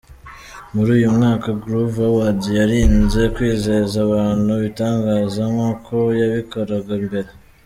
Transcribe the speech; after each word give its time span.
Muri 0.73 0.89
uyu 0.97 1.09
mwaka 1.17 1.47
Groove 1.63 2.01
Awards 2.09 2.45
yirinze 2.55 3.21
kwizeza 3.35 3.95
abantu 4.07 4.49
ibitangaza 4.59 5.41
nk’uko 5.53 5.93
yabikoraga 6.19 6.93
mbere. 7.07 7.29